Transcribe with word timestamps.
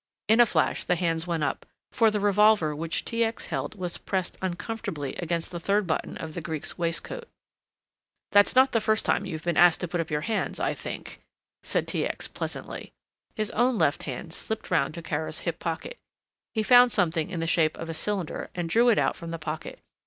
In 0.27 0.39
a 0.39 0.47
flash 0.47 0.83
the 0.83 0.95
hands 0.95 1.27
went 1.27 1.43
up, 1.43 1.63
for 1.91 2.09
the 2.09 2.19
revolver 2.19 2.75
which 2.75 3.05
T. 3.05 3.23
X. 3.23 3.45
held 3.45 3.75
was 3.75 3.99
pressed 3.99 4.35
uncomfortably 4.41 5.13
against 5.17 5.51
the 5.51 5.59
third 5.59 5.85
button 5.85 6.17
of 6.17 6.33
the 6.33 6.41
Greek's 6.41 6.75
waistcoat. 6.75 7.29
"That's 8.31 8.55
not 8.55 8.71
the 8.71 8.81
first 8.81 9.05
time 9.05 9.27
you've 9.27 9.43
been 9.43 9.57
asked 9.57 9.79
to 9.81 9.87
put 9.87 10.01
up 10.01 10.09
your 10.09 10.21
hands, 10.21 10.59
I 10.59 10.73
think," 10.73 11.21
said 11.61 11.87
T. 11.87 12.03
X. 12.07 12.27
pleasantly. 12.27 12.93
His 13.35 13.51
own 13.51 13.77
left 13.77 14.01
hand 14.01 14.33
slipped 14.33 14.71
round 14.71 14.95
to 14.95 15.03
Kara's 15.03 15.41
hip 15.41 15.59
pocket. 15.59 15.99
He 16.55 16.63
found 16.63 16.91
something 16.91 17.29
in 17.29 17.39
the 17.39 17.45
shape 17.45 17.77
of 17.77 17.87
a 17.87 17.93
cylinder 17.93 18.49
and 18.55 18.67
drew 18.71 18.89
it 18.89 18.97
out 18.97 19.15
from 19.15 19.29
the 19.29 19.37
pocket. 19.37 19.81